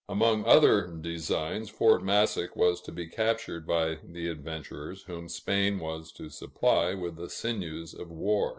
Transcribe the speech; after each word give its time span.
Among 0.09 0.45
other 0.45 0.87
designs, 0.87 1.69
Fort 1.69 2.01
Massac 2.03 2.55
was 2.55 2.81
to 2.81 2.91
be 2.91 3.05
captured 3.05 3.67
by 3.67 3.99
the 4.03 4.29
adventurers, 4.29 5.03
whom 5.03 5.29
Spain 5.29 5.77
was 5.77 6.11
to 6.13 6.27
supply 6.31 6.95
with 6.95 7.17
the 7.17 7.29
sinews 7.29 7.93
of 7.93 8.09
war. 8.09 8.49